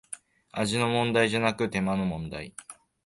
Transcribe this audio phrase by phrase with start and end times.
[0.51, 2.55] 味の問題じゃなく手間の問題